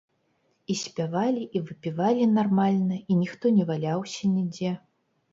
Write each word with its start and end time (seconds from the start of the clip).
І 0.73 0.75
спявалі, 0.83 1.41
і 1.59 1.59
выпівалі 1.67 2.25
нармальна, 2.37 2.97
і 3.11 3.17
ніхто 3.19 3.45
не 3.59 3.67
валяўся 3.73 4.31
нідзе. 4.37 4.71